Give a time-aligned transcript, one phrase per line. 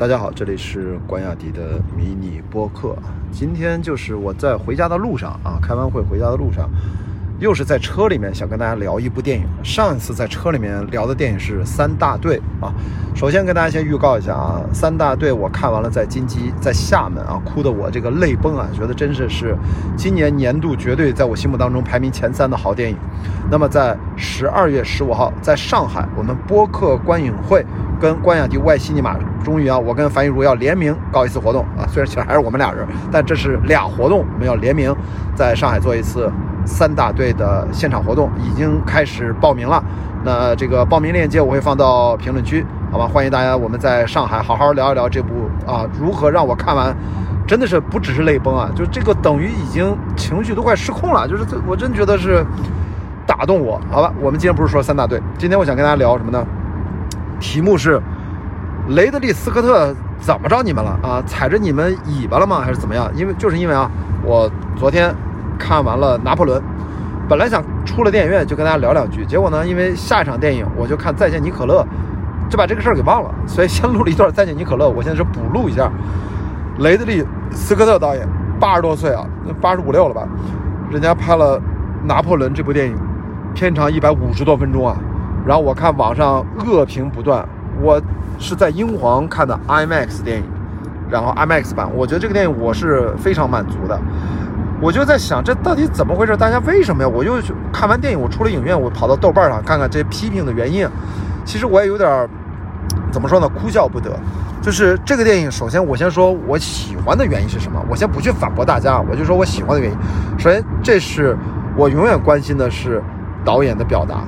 [0.00, 2.96] 大家好，这里是关雅迪的迷你播客。
[3.30, 6.70] 今天就是我在回家的路上啊，开完会回家的路上，
[7.38, 9.44] 又是在车里面想跟大家聊一部电影。
[9.62, 12.72] 上一次在车里面聊的电影是《三大队》啊。
[13.14, 19.54] 首先跟大家先预告一下啊，《三大队》我看完了，在金鸡，在厦门啊，哭的我这个泪崩啊，觉得真是是
[19.98, 22.96] 今年年度绝对在我心目当中排名前三的好电影。
[23.50, 27.62] 那么在十二月十五号，在上海我们播客观影会
[28.00, 34.94] 跟关雅迪外西尼玛，终于啊，我跟樊玉茹要联名搞一次活动啊，虽然其实还是我们俩人，但这是俩活动，我们要联名
[35.34, 36.30] 在上海做一次
[36.64, 39.82] 三大队的现场活动，已经开始报名了。
[40.22, 43.06] 那这个报名链接我会放到评论区，好吧？
[43.06, 46.94] 欢迎大家，我们在上海好好聊一聊这部啊，如何让我看完，
[47.46, 52.44] 真的是不只是泪崩啊，就这个等于已经情绪都快失控了，就是我真觉得是
[53.26, 54.12] 打动我，好吧？
[54.20, 56.44] 我们今天不是说三大队，今天我想跟大家聊什么呢？
[57.40, 57.98] 题目是
[58.88, 61.22] 雷德利·斯科特怎么着你们了啊？
[61.26, 62.60] 踩着你们尾巴了吗？
[62.60, 63.10] 还是怎么样？
[63.14, 63.90] 因为就是因为啊，
[64.24, 65.14] 我昨天
[65.58, 66.60] 看完了《拿破仑》。
[67.28, 71.86] 本来想出了电影院就跟大家聊两句，结果呢，因为下一场电影我就看《再见尼可乐》，
[72.50, 74.86] 就把这个事儿给忘了，所以先 录了一段《再见尼可乐》。
[74.88, 75.88] 我现在是补录一下，
[76.78, 77.22] 雷德利·
[77.52, 78.26] 斯科特导演
[78.58, 79.24] 八十多岁啊，
[79.60, 80.26] 八十五六了吧，
[80.90, 81.56] 人家拍了
[82.04, 82.96] 《拿破仑》这部电影，
[83.54, 84.96] 片长一百五十多分钟啊。
[85.46, 87.48] 然后我看网上恶评不断，
[87.80, 88.00] 我
[88.38, 90.44] 是在英皇看的 IMAX 电影，
[91.10, 93.98] 然后 IMAX 版，我觉得这个电影我是非常满足的。
[94.82, 96.36] 我就在想，这到底怎么回事？
[96.36, 97.08] 大家为什么呀？
[97.08, 97.34] 我又
[97.72, 100.88] 看完电影，我出了影院，我跑到豆瓣上看看这批评的原因。
[101.44, 102.28] 其实我也有点
[103.10, 104.10] 怎么说呢，哭笑不得。
[104.62, 107.78] 就是这个电影，首先我先说我喜欢的原因是什么？
[107.90, 109.96] 我先不去反驳大家，我就说我喜欢的原因。
[110.38, 111.36] 首先，这是
[111.76, 113.02] 我永远关心的是
[113.44, 114.22] 导演的表达。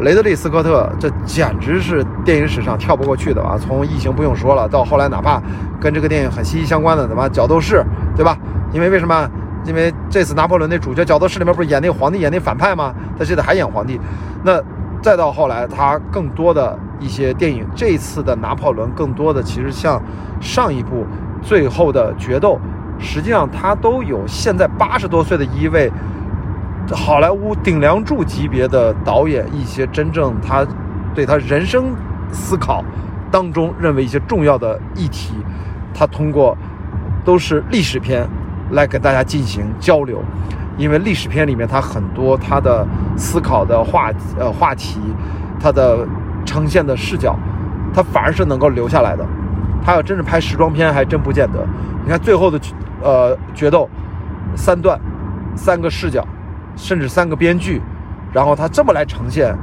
[0.00, 3.56] 雷德利·斯科特，这简直是电影史上跳不过去的啊！
[3.58, 5.40] 从《异形》不用说了，到后来哪怕
[5.80, 7.84] 跟这个电影很息息相关的，怎么角斗士，
[8.16, 8.36] 对吧？
[8.72, 9.28] 因为为什么？
[9.64, 12.92] 因为这次拿破仑那主角《角斗士》里面不是演那个皇帝，演那反派吗？
[13.18, 13.98] 他现在还演皇帝。
[14.42, 14.60] 那
[15.00, 20.02] 再到后来，他更多的一些电影，这次的拿破仑更多的其实像
[20.40, 21.06] 上一部
[21.46, 22.58] 《最后的决斗》，
[23.02, 25.90] 实际上他都有现在八十多岁的一位
[26.92, 30.66] 好莱坞顶梁柱级别的导演，一些真正他
[31.14, 31.94] 对他人生
[32.32, 32.84] 思考
[33.30, 35.34] 当中认为一些重要的议题，
[35.94, 36.56] 他通过
[37.24, 38.28] 都是历史片。
[38.70, 40.22] 来跟大家进行交流，
[40.78, 42.84] 因为历史片里面他很多他的
[43.14, 44.98] 思考的话呃话题，
[45.60, 45.98] 他的
[46.46, 47.38] 呈现的视角，
[47.92, 49.24] 他反而是能够留下来的。
[49.84, 51.64] 他要真是拍时装片，还真不见得。
[52.02, 52.58] 你看最后的
[53.02, 53.88] 呃决斗，
[54.56, 54.98] 三段，
[55.54, 56.26] 三个视角，
[56.76, 57.80] 甚至三个编剧，
[58.32, 59.54] 然后他这么来呈现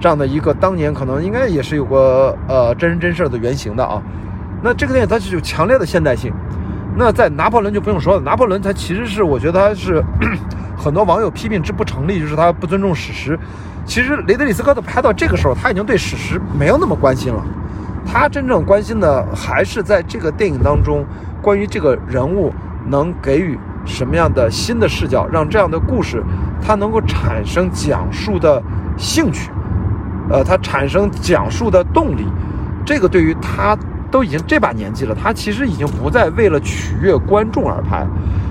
[0.00, 4.02] 这样的一个当年可能应该也是有过呃真人真事的原型的啊。
[4.62, 6.32] 那这个电影它是有强烈的现代性。
[6.98, 10.02] 那在拿破仑就不用说了，拿破仑他其实是我觉得他是
[10.76, 13.38] 很多网友批评之不成立，就是他不尊重史实。
[13.84, 17.44] 其实雷德利·斯科特拍到这个时候，他已经对史实没有那么关心了，
[18.06, 21.04] 他真正关心的还是在这个电影当中
[21.42, 22.52] 关于这个人物
[22.86, 26.22] 能给予什么样的新的视角，让这样的故事
[26.60, 28.62] 它能够产生讲述的
[28.98, 29.50] 兴趣，
[30.28, 32.26] 呃，它产生讲述的动力，
[32.84, 33.74] 这个对于他。
[34.08, 38.06] 都已经这把年纪了，他其实已经不再为了取悦观众而拍，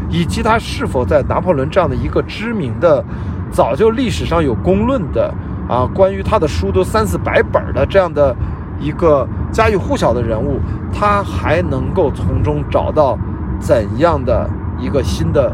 [0.10, 3.04] 以及他是否在拿破仑这样的一个知名的、
[3.52, 5.34] 早就历史上有公论的
[5.70, 8.36] 啊，关于他的书都三四百本的这样的
[8.82, 10.60] 一个家喻户晓的人物，
[10.94, 13.18] 他还能够从中找到
[13.58, 14.48] 怎样的
[14.86, 15.52] 一个新的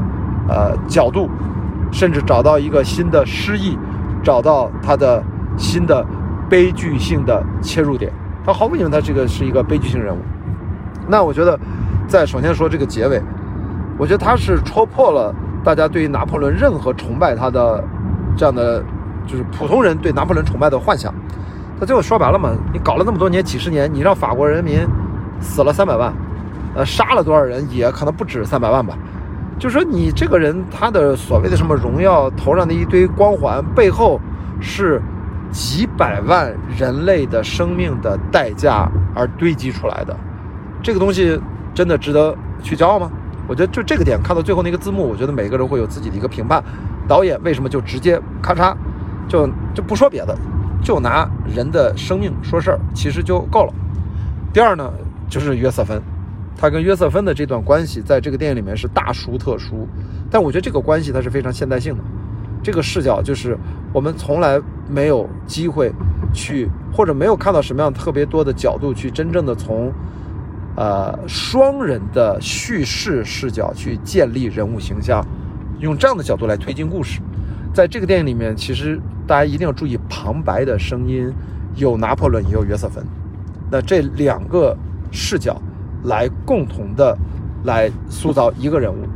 [0.49, 1.29] 呃角度，
[1.91, 3.77] 甚至找到一个新的诗意，
[4.21, 5.23] 找到他的
[5.57, 6.05] 新的
[6.49, 8.11] 悲剧性的切入点。
[8.45, 10.19] 他毫无疑问，他这个是一个悲剧性人物。
[11.07, 11.57] 那我觉得，
[12.07, 13.21] 在首先说这个结尾，
[13.97, 15.33] 我觉得他是戳破了
[15.63, 17.83] 大家对于拿破仑任何崇拜他的
[18.35, 18.83] 这样的，
[19.25, 21.13] 就是普通人对拿破仑崇拜的幻想。
[21.79, 24.87] 他最后说白了嘛，你搞了那么多年，几十年，你让法国人民
[25.39, 26.13] 死了三百万，
[26.75, 28.95] 呃，杀了多少人，也可能不止三百万吧。
[29.61, 34.19] 就是说你这个人，他的所谓的什么荣耀，头上的一堆光环，背后
[34.59, 34.99] 是。
[35.53, 40.17] 几百万人类的生命的代价而堆积出来的，
[40.81, 41.37] 这个东西
[41.73, 43.11] 真的值得去骄傲吗？
[43.49, 46.63] 我觉得就这个点，看到最后那个字幕，我觉得每个人会有自己的一个评判。
[47.05, 48.73] 导演为什么就直接咔嚓，
[49.27, 50.33] 就就不说别的，
[50.81, 53.73] 就拿人的生命说事儿，其实就够了。
[54.53, 54.89] 第二呢，
[55.27, 56.01] 就是约瑟芬，
[56.61, 59.87] 他跟约瑟芬的这段关系，在这个电影里面是大书特书，
[60.29, 62.03] 但我觉得这个关系它是非常现代性的。
[62.61, 63.57] 这个视角就是
[63.91, 65.91] 我们从来没有机会
[66.31, 69.91] 去，或者没有看到什么样特别多的角度去真正的从
[70.75, 75.25] 呃双人的叙事视角去建立人物形象，
[75.79, 77.21] 用这样的角度来推进故事。
[77.73, 81.33] 在这个电影里面，其实大家一定要注意旁白的声音，
[81.73, 83.03] 有拿破仑，也有约瑟芬。
[83.71, 84.77] 那这两个
[85.11, 85.59] 视角
[86.03, 87.17] 来共同的
[87.63, 89.07] 来塑造一个人物。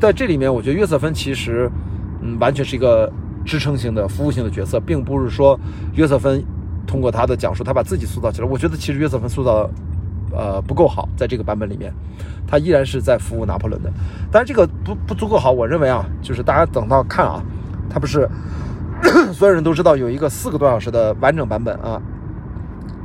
[0.00, 1.70] 在这里面，我觉得约瑟芬其实，
[2.22, 3.10] 嗯，完全是一个
[3.44, 5.58] 支撑型的、服务性的角色，并不是说
[5.94, 6.44] 约瑟芬
[6.86, 8.46] 通过他的讲述，他把自己塑造起来。
[8.46, 9.68] 我觉得其实约瑟芬塑造，
[10.32, 11.92] 呃，不够好，在这个版本里面，
[12.46, 13.92] 他依然是在服务拿破仑的。
[14.30, 17.42] 但这个不不足够好，我认为啊，就是大家等到看啊。
[17.90, 18.28] 他不是
[19.32, 22.00] 所有人都知道有一个四个多小时的完整版本啊，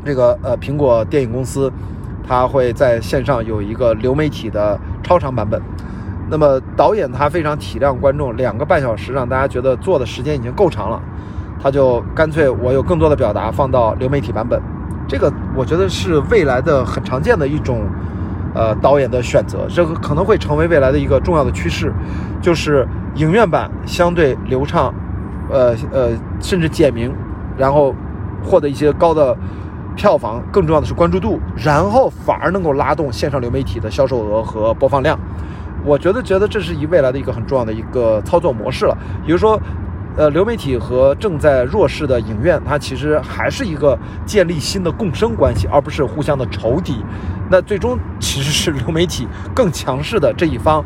[0.03, 1.71] 这个呃苹果电影公司，
[2.27, 5.61] 它会在线上有一个流媒体的超长版本。
[6.29, 11.01] 那么导演他非常体谅观众，两个半小时让大家觉得做的时间已经够长了，
[11.61, 14.61] 他就干脆我有更多的表达放到流媒体版本。
[15.07, 17.81] 这个我觉得是未来的很常见的一种
[18.55, 21.93] 呃导演的选择，这个可能会成为未来的一个重要的趋势，
[22.41, 22.87] 就是。
[23.17, 24.91] 影院版相对流畅，
[25.51, 26.09] 呃呃，
[26.39, 27.13] 甚至简明，
[27.55, 27.93] 然后
[28.43, 29.37] 获得一些高的
[29.95, 35.17] 票房，更重要的是关注度，然后反而能够拉动线上流媒体的销售额和播放量。
[35.85, 38.97] 我觉得，觉得这是一未来的一个很重要的一个操作模式了。
[39.25, 39.59] 比如说，
[40.15, 47.03] 呃，流媒体和正在弱势的影院，它其实还是一个建立新的共生关系，而不是互相的仇敌。
[47.49, 50.83] 那最终其实是流媒体更强势的这一方。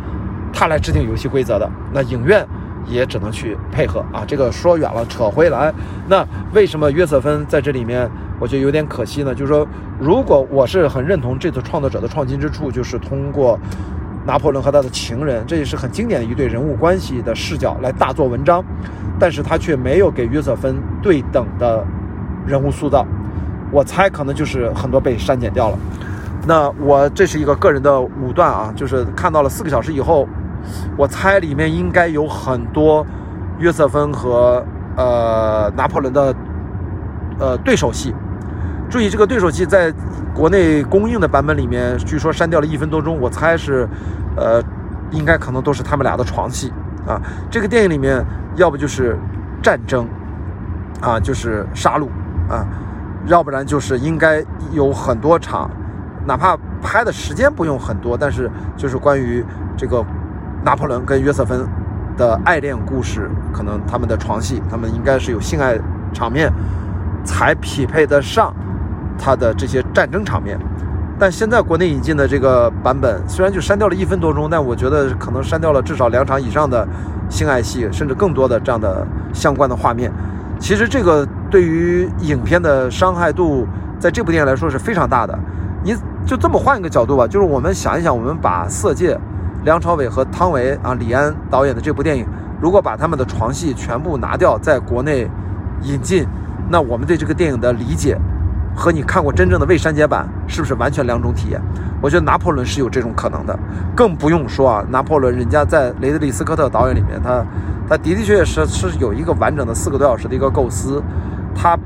[0.52, 2.44] 他来制定游戏规则的，那影院
[2.88, 4.24] 也只能去配合啊。
[4.28, 5.74] 这个说远了，扯回来，
[6.08, 9.34] 那为什么约瑟芬在这里面，我觉得有点可惜呢？
[9.36, 9.68] 就是说，
[10.00, 13.60] 如果我是很认同这次创作者的创新之处，就是通过
[14.26, 18.64] 拿破仑和他的情人，这也是很经典的一对人物关系的视角来大做文章，
[19.20, 21.86] 但是他却没有给约瑟芬对等的
[22.46, 23.06] 人物塑造，
[23.72, 25.78] 我猜可能就是很多被删减掉了。
[26.48, 30.28] 那我这是一个个人的武断啊，就是看到了四个小时以后。
[30.98, 33.06] 我猜里面应该有很多
[33.60, 34.66] 约瑟芬和
[34.96, 36.36] 呃拿破仑的
[37.40, 38.14] 呃对手戏。
[38.90, 39.94] 注意，这个对手戏在
[40.34, 43.20] 国内公映的版本里面，据说删掉了一分多钟。
[43.20, 43.88] 我猜是
[44.36, 44.64] 呃
[45.12, 46.72] 应该可能都是他们俩的床戏
[47.06, 47.22] 啊。
[47.52, 48.26] 这个电影里面
[48.56, 49.18] 要不就是
[49.62, 50.08] 战争
[51.02, 52.08] 啊，就是杀戮
[52.50, 52.66] 啊，
[53.26, 55.70] 要不然就是应该有很多场，
[56.26, 60.04] 哪怕拍的时间不用很多，但是就是关于这个。
[60.64, 61.66] 拿破仑跟约瑟芬
[62.18, 65.78] 的爱恋故事，可能他们的床戏，他们应该是有性爱
[66.14, 66.52] 场面，
[67.24, 68.54] 才匹配得上
[69.18, 70.60] 他的这些战争场面。
[71.20, 76.88] 但现在国内引进的这个版本，虽然就删掉了一分多钟，但我觉得可能删掉了至少两场以上的
[77.30, 80.12] 性爱戏，甚至更多的这样的相关的画面。
[80.60, 83.68] 其实这个对于影片的伤害度，
[84.00, 85.38] 在这部电影来说是非常大的。
[85.84, 85.96] 你
[86.26, 89.16] 就这么换一个角度吧，就是我们想一想，我们把《色戒》。
[89.68, 92.26] 梁朝伟和汤唯啊，李安导演的这部电影，
[92.62, 95.30] 如果把他们的床戏全部拿掉，在国内
[95.82, 96.26] 引进，
[96.70, 98.18] 那我们对这个电影的理解，
[98.74, 101.62] 和你看过真正的未删减版，是不是完全两种体验？
[102.02, 103.60] 我觉得拿破仑是有这种可能的，
[103.94, 107.44] 更不用说啊，拿破仑人家在雷德利·斯科特导演里面，他
[107.90, 111.04] 他的的确确是是有一个完整的四个多小时的一个构思，
[111.54, 111.78] 他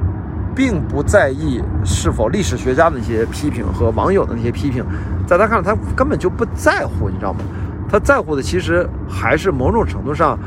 [0.54, 4.86] 并不在意是否历史学家的那些批评和网友的那些批评，
[5.26, 7.40] 在他看来，他根本就不在乎，你知道吗？
[7.92, 10.40] 他在乎的其实还是某种程度上，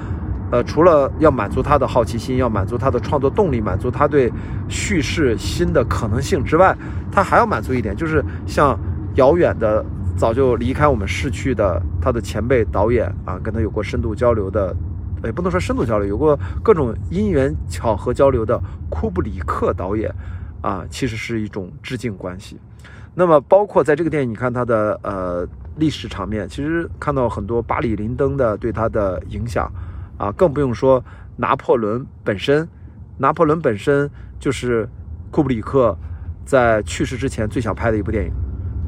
[0.51, 4.33] 呃，除了要满足他的好奇心，要满足他的创作动力，满足他对
[4.67, 6.75] 叙事新的可能性之外，
[7.13, 8.79] 他还要满足一点，就是像
[9.17, 9.85] 遥远的
[10.17, 14.75] 早就离开我们逝去的他的前辈导演啊，跟他有过深度交流的，
[15.25, 18.59] 也不能说深度交流，有过各种因缘巧合交流的
[18.89, 20.11] 库布里克导演
[20.63, 22.59] 啊，其实是一种致敬关系。
[23.15, 25.47] 那么，包括在这个电影，你看他的呃。
[25.77, 29.71] 历史场面，其实看到很多巴里林登的对他的影响，
[30.17, 31.03] 啊，更不用说
[31.37, 32.69] 拿破仑本身。
[33.17, 34.89] 拿破仑本身就是
[35.31, 35.97] 库布里克
[36.45, 38.33] 在去世之前最想拍的一部电影。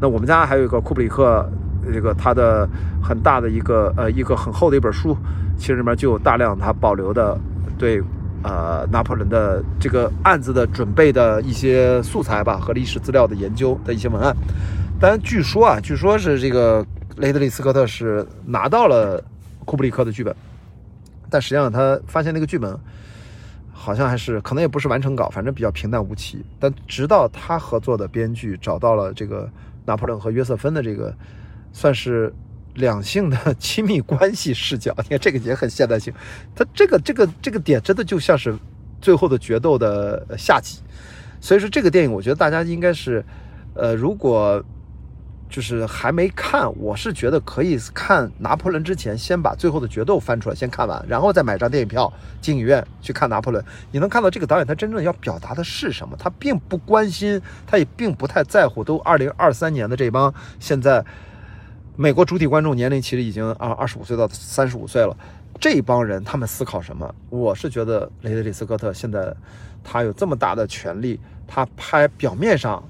[0.00, 1.48] 那我们家还有一个库布里克，
[1.92, 2.68] 这个他的
[3.02, 5.16] 很大的一个呃一个很厚的一本书，
[5.56, 7.38] 其实里面就有大量他保留的
[7.78, 8.02] 对
[8.42, 14.36] 呃拿破仑的这个案子的准备的一些素材吧和历史资料的研究的一些文案。
[14.98, 16.84] 但据说啊，据说是这个
[17.18, 19.22] 雷德利·斯科特是拿到了
[19.66, 20.34] 库布里克的剧本，
[21.28, 22.74] 但实际上他发现那个剧本
[23.70, 26.42] 好像还是可能也不是完成稿，反正比较平淡无奇。
[26.58, 29.46] 但直到他合作的编剧找到了这个
[29.84, 31.14] 拿破仑和约瑟芬的这个
[31.74, 32.32] 算是
[32.74, 36.10] 两性的亲密关系视角，你看这个也很现代性。
[36.54, 38.56] 他这个这个这个点真的就像是
[39.02, 40.80] 最后的决斗的下集。
[41.38, 43.22] 所以说这个电影，我觉得大家应该是
[43.74, 44.64] 呃如果。
[45.48, 53.64] 就是还没看，我是觉得可以看拿破仑之前，先把最后的决斗翻出来，先看完，然后再买张电影票进影院去看拿破仑。
[53.92, 56.16] 你能看到这个导演他真正要表达的是什么？
[56.18, 58.82] 他并不关心，他也并不太在乎。
[58.82, 61.04] 都二零二三年的这帮现在
[61.94, 65.16] 美国主体观众年龄其实已经啊二十五岁到三十五岁了，
[65.60, 67.14] 这帮人他们思考什么？
[67.30, 69.32] 我是觉得雷德利·斯科特现在
[69.84, 72.82] 他有这么大的权利，他拍表面上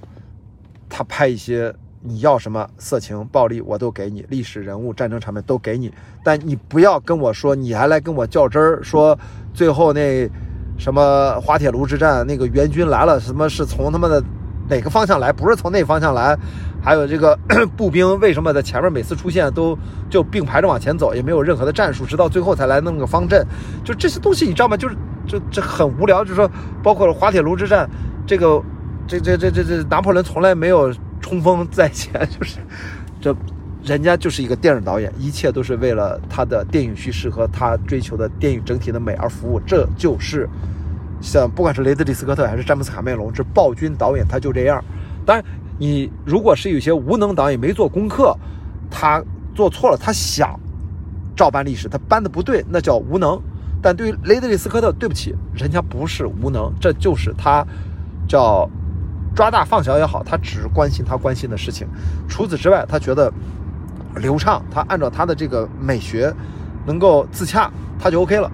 [0.89, 1.75] 他拍一些。
[2.07, 5.93] 你要什么色情、暴力，我都给你；历史人物、战争场面都给你。
[6.23, 9.19] 但你不要跟我说，你还来跟我较真儿，说
[9.53, 10.31] 最后那
[10.79, 14.23] 什么滑铁卢之战，那个援军来了，什么是从他妈的
[14.69, 15.33] 哪个方向来？
[15.33, 16.37] 不是从那方向来。
[16.83, 17.37] 还有这个
[17.77, 19.77] 步兵为什么在前面每次出现都
[20.09, 23.45] 就并排着往前走，也没有任何的战术，直到最后才来弄个方阵。
[23.83, 24.77] 就这些东西，你知道吗？
[24.77, 24.95] 就是
[25.27, 26.23] 这这很无聊。
[26.23, 26.49] 就是说，
[26.85, 27.91] 包括滑铁卢之战，
[28.25, 28.63] 这个
[29.09, 30.93] 这这这这这拿破仑从来没有。
[31.27, 32.59] 冲锋在前， 就是
[33.21, 33.35] 这，
[33.83, 39.59] 人家就是一个电影导演，一切都是为了他的电影叙事和他追求的电影整体的美而服务。
[39.67, 40.49] 这就是
[41.21, 44.81] 像不管是雷德利·斯科特还是詹姆斯·卡梅隆，这暴君导演他就这样。
[45.25, 45.45] 当然，
[45.81, 48.33] 你如果是有些无能导演没做功课，
[48.89, 49.21] 他
[49.53, 50.57] 做错了，他想
[51.35, 53.43] 照搬历史，他搬的不对，那叫无能。
[53.83, 57.67] 但对于雷德利·斯科特，对不起，人家不是无能，这就是他
[58.29, 58.71] 叫。
[59.37, 61.87] 抓大放小也好，他只关心他关心的事情。
[62.27, 63.31] 除此之外，他觉得
[64.17, 66.35] 流畅，他按照他的这个美学
[66.87, 68.51] 能够自洽，他就 OK 了。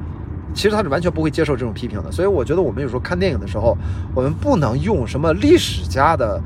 [0.52, 2.10] 其实他是完全不会接受这种批评的。
[2.10, 3.78] 所以我觉得我们有时候看电影的时候，
[4.12, 6.38] 我们不能用什么历史家的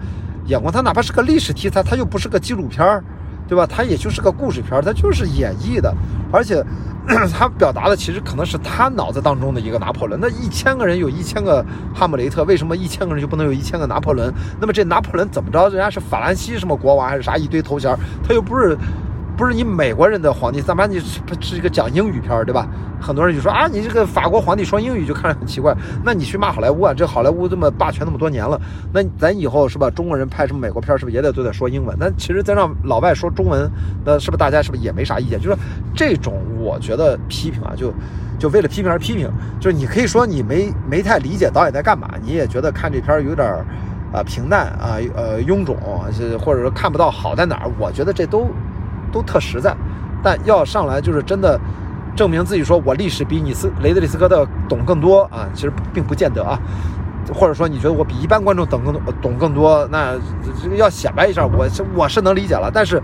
[0.45, 0.71] 眼光。
[0.71, 3.03] 他哪怕是个历史题材，他又不是个纪录片儿，
[3.49, 3.67] 对吧？
[3.67, 5.95] 他也就是个故事片儿，他就是演绎的，
[6.33, 6.65] 而且。
[7.33, 10.19] 他表达的其实可能是他脑子当中的一个拿破仑。
[10.21, 14.35] 那一千个人有一千个哈姆雷特，为什么一千个人就不能有一千个拿破仑？
[14.61, 15.69] 那么这拿破仑怎么着？
[15.69, 17.97] 人家是法兰西什么国王还是啥一堆头衔？
[18.27, 18.77] 他又不是。
[19.37, 22.67] 不是你美国人的皇帝，咱把你是是一个讲英语片儿，对吧？
[22.99, 25.77] 很多人就说啊，你这个法国皇帝说英语就看着很奇怪。
[26.03, 26.95] 那你去骂好莱坞啊？
[26.95, 28.59] 这好莱坞这么霸权那么多年了，
[28.95, 29.91] 那咱以后是吧？
[29.91, 31.95] 中国人拍什么美国片儿，是不是也得都得说英文？
[32.01, 33.71] 那其实咱让老外说中文，
[34.07, 35.39] 那是不是大家是不是也没啥意见？
[35.39, 35.59] 就说
[35.95, 37.93] 这种，我觉得批评啊，就
[38.39, 43.47] 就为了批评而批评，就是你可以说你没没太理解导演在干嘛，你也觉得看这片儿有点
[44.15, 45.77] 啊平淡啊呃臃肿，
[46.41, 48.49] 或者说看不到好在哪儿，我觉得这都。
[49.13, 49.75] 都特实在，
[50.23, 51.59] 但要上来就是真的
[52.15, 56.59] 证明自己，说我历史比你斯雷德里斯科特懂更多啊，其实并不见得啊。
[57.35, 60.15] 或者说你觉得我比一般观众懂更多懂更多，那
[60.63, 62.71] 这个要显摆一下，我我是能理解了。
[62.73, 63.03] 但是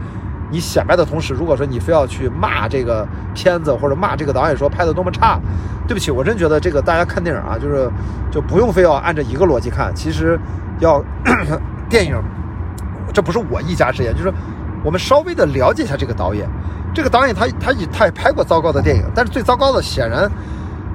[0.49, 3.05] 你显摆的同时，如果说你非要去骂这个
[3.35, 5.41] 片子或者骂这个导演说拍的多么差，
[5.89, 7.91] 对不起，我真觉得这个大家看电影啊，就是
[8.31, 9.93] 就不用非要按照一个逻辑看。
[9.93, 10.39] 其实
[10.79, 11.03] 要
[11.89, 12.15] 电影，
[13.13, 14.33] 这不是我一家之言，就是。
[14.85, 16.49] 我们稍微的了解一下这个导演，
[16.95, 20.31] 这个导演他他也他也拍过糟糕的电影，但是最糟糕的显然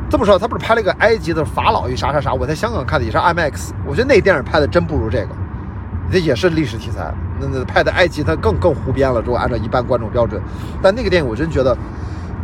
[0.09, 2.33] 这么说，他不是拍了一个埃及的法老与啥啥啥？
[2.33, 5.29] 我在香港看的也是 IMAX，我觉得那电影拍的真不如这个，
[6.11, 10.41] 这也是历史题材，那那拍的埃及他更更胡编了，如果按照一般观众标准，
[10.81, 11.77] 但那个电影我真觉得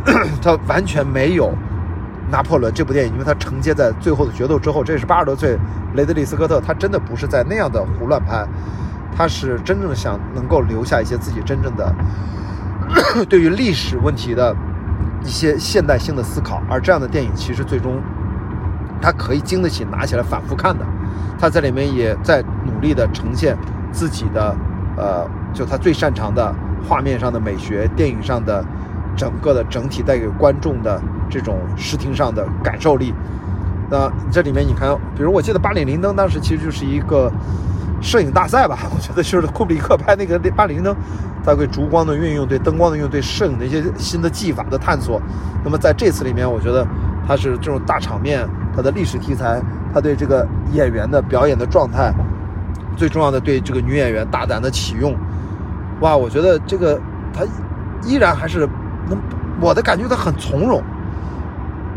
[0.42, 1.52] 他完全没有
[2.30, 5.58] 拿破仑这部电影，因为他承接在最后的决斗之后，这是八十多岁
[5.94, 8.46] 雷德利·斯科特，他真的不是在那样的胡乱拍。
[9.16, 11.94] 他是真正想能够留下一些自己真正的
[13.28, 14.54] 对于历史问题的
[15.24, 18.02] 一些现代性的思考，而这样的电影其实最终
[19.00, 20.84] 他可以经得起拿起来反复看的。
[21.38, 23.56] 他在里面也在努力的呈现
[23.92, 24.54] 自己的
[24.96, 26.54] 呃，就他最擅长的
[26.86, 28.64] 画面上的美学，电影上的
[29.16, 33.14] 整个的整体带给观众的这种视听上的感受力。
[33.90, 37.32] 那这里面你看，比如我记得《八里林登》当时其实就是一个。
[38.04, 40.94] 摄影大赛吧， 我觉得就是库布里克拍那个《巴里林登》，
[41.42, 45.20] 他对烛光的运用、对灯光的运用、对摄影的一些新的技法的探索。
[45.64, 46.86] 那么在这次里面，我觉得
[47.26, 48.46] 他是这种大场面，
[48.76, 49.58] 他的历史题材，
[49.92, 52.12] 他对这个演员的表演的状态，
[52.94, 55.16] 最重要的对这个女演员大胆的启用。
[56.00, 57.00] 哇，我觉得这个
[57.32, 57.42] 他
[58.06, 58.68] 依然还是
[59.08, 59.18] 能，
[59.62, 60.82] 我的感觉他很从容。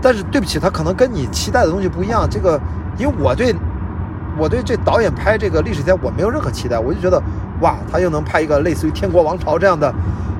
[0.01, 2.25] 但是对不起，他可能跟你期待的东西不一样。
[2.29, 2.57] 这个，
[2.97, 3.53] 因为我对。
[4.37, 7.21] 我对这导演拍这个历史片我没有任何期待，我就觉得，
[7.61, 9.93] 哇，他又能拍一个类似于《天国王朝》这样的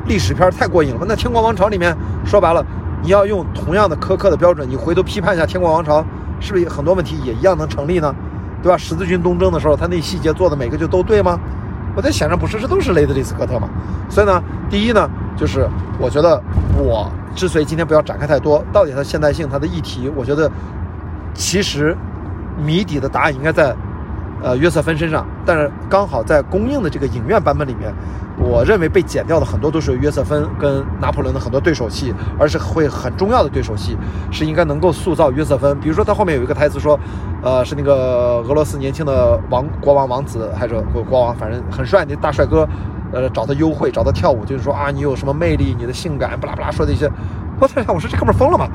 [0.05, 1.05] 历史片，太过瘾了。
[1.07, 2.63] 那《天国王朝》里面说白了，
[3.01, 6.01] 你要用同样的苛刻的标准，你回头批判一下《天国王朝》，
[6.39, 8.13] 是不是很多问题也一样能成立呢？
[8.61, 8.77] 对吧？
[8.77, 11.39] 十字军东征的时候，他那细节做的每个就都对吗？
[11.95, 13.67] 我在想，着不是，这都是雷德利·斯科特嘛。
[14.09, 15.67] 所以呢，第一呢，就是
[15.99, 16.41] 我觉得
[16.77, 20.51] 我之所以今天不要展开太多，到底它现代性、它的议题，我觉得
[21.33, 21.97] 其实
[22.63, 23.75] 谜底的答案应该在。
[24.43, 27.91] 呃，约瑟芬身上，但是刚好在公映的这个影院版本里面，
[28.37, 33.97] 我认为被剪掉的很多都是约瑟芬跟拿破仑的很多对手戏，而是会很重要的对手戏，
[34.31, 35.77] 是应该能够塑造约瑟芬。
[35.79, 36.99] 比如说他后面有一个台词说，
[37.41, 42.67] 呃，是那个俄罗斯年轻的王国王王子还是国王，反正很帅那大帅哥，
[43.11, 47.09] 呃，找他幽会，找他跳舞，就是说啊，你有什么魅力，你的性感，巴拉巴拉说的一些。
[47.59, 48.67] 我天，我说这哥们疯了吗？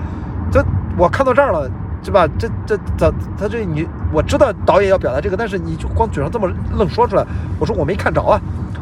[0.50, 0.60] 这
[0.98, 1.70] 我看到这儿了。
[2.02, 2.28] 是吧？
[2.38, 7.24] 这这他他这你我知道导演要表达这个，但是你就光嘴上这么愣说出来，
[7.58, 8.40] 我说我没看着啊。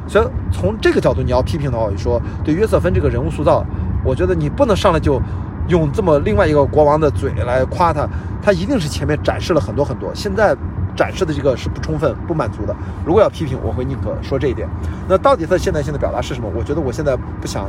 [0.08, 3.64] 所以从这个角度你要批评的话，我就说对约瑟芬这个人物塑造，
[4.02, 5.20] 我觉得你不能上来就
[5.68, 8.08] 用这么另外一个国王的嘴来夸他，
[8.42, 10.56] 他一定是前面展示了很多很多，现在
[10.96, 12.74] 展示的这个是不充分、不满足的。
[13.04, 14.68] 如果要批评，我会宁可说这一点。
[15.08, 16.50] 那到底他现代性的表达是什么？
[16.56, 17.66] 我觉得我现在不想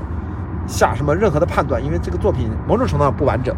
[0.65, 3.55] 下什么任何的判断，因为这个作品某种程度上不完整。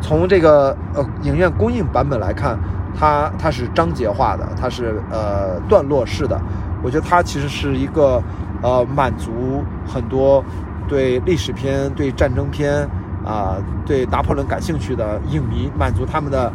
[0.00, 2.58] 从这个呃影院公映版本来看，
[2.98, 6.40] 它它是章节化的，它是呃段落式的。
[6.82, 8.22] 我觉得它其实是一个
[8.62, 10.44] 呃满足很多
[10.86, 12.88] 对历史片、对战争片
[13.24, 16.52] 啊、对拿破仑感兴趣的影迷，满足他们的，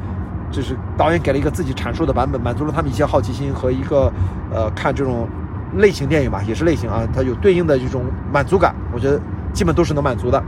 [0.51, 4.10] 就是导演给了一个自己阐述的版本，满足了他们一些好奇心和一个
[4.53, 5.27] 呃看这种
[5.75, 8.74] 类型电影吧，也是类型啊，它有对应的这种满足感。
[8.93, 9.19] 我觉得
[9.51, 10.41] 基本都是能满足的。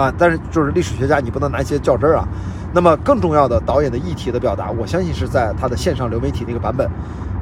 [0.00, 2.26] 啊，但是就是历史学家，你不能拿一些较真儿啊。
[2.72, 6.88] 那么更重要的导演的议题的表达，我相信是在他的线上流媒体那个版本，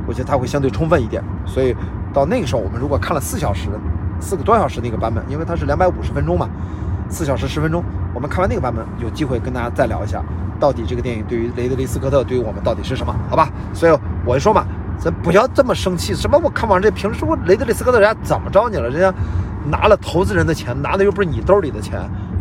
[0.06, 1.22] 我觉得他会相对充分一点。
[1.46, 1.76] 所以
[2.12, 3.68] 到那个时候，我们如果看了四小时、
[4.20, 6.48] 四个多小时那个版本，因为它是两百五十分钟嘛，
[7.08, 7.84] 四小时十分钟，
[8.14, 10.22] 我们看完那个版本，有机会跟大家再聊一下，
[10.58, 13.14] 到底这个电影对于雷德利·斯科特对于我们到底是什么？
[13.28, 13.50] 好吧？
[13.74, 13.92] 所以
[14.24, 14.64] 我就说嘛，
[14.98, 16.14] 咱不要这么生气。
[16.14, 16.40] 什么？
[16.42, 18.88] 我看完这评论说，雷德利·斯科特人家怎么着你了？
[18.88, 19.12] 人家
[19.66, 22.00] 拿了投资人的钱，拿的又不是你兜里的钱。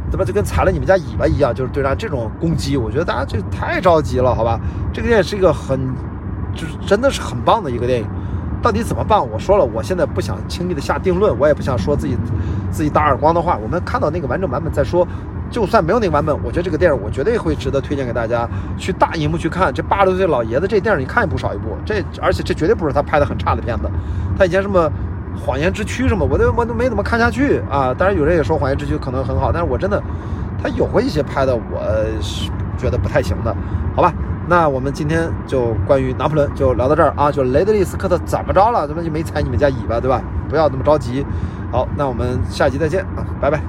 [0.10, 0.24] 对吧？
[0.26, 4.60] 就跟踩了你们家尾巴一样，就是对他这种攻击，我觉得大家这太着急了，好吧？
[4.94, 5.80] 这个电影是一个很，
[6.54, 8.08] 就是真的是很棒的一个电影。
[8.62, 9.20] 到底怎么办？
[9.20, 12.18] 我说了，我现在不想轻易的下定论，我也不想说自己
[12.72, 13.58] 自己打耳光的话。
[13.58, 15.08] 我们看到那个完整版本再说。
[15.50, 18.46] 就算没有那个版本，我觉得这个电影我绝对会值得推荐给大家
[18.78, 19.74] 去大荧幕去看。
[19.74, 23.90] 这八十多岁老爷子这电影你看也不少一部，这而且这绝对不是他拍的很差的片子。
[24.38, 24.92] 他以前什么？
[25.38, 27.94] 谎言之躯什么，我都我都没怎么看下去啊！
[27.98, 30.02] 当然有人也说谎言之躯可能很好，但是我真的，
[30.62, 33.56] 他有过一些拍的，我是觉得不太行的，
[33.96, 34.14] 好吧？
[34.50, 37.32] 那我们今天就关于拿破仑就聊到这儿啊！
[37.32, 38.88] 就雷德利·斯科特怎么着了？
[38.88, 40.22] 怎么就没踩你们家尾巴，对吧？
[40.50, 41.26] 不要那么着急。
[41.72, 43.62] 好，那我们下集再见啊，拜拜。